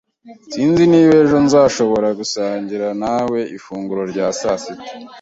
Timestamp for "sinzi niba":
0.51-1.13